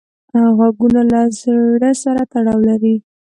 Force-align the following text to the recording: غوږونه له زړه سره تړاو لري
غوږونه 0.57 1.01
له 1.11 1.21
زړه 1.39 1.91
سره 2.03 2.21
تړاو 2.31 2.59
لري 2.69 2.95